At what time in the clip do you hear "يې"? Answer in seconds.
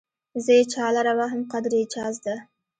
0.57-0.63, 1.79-1.85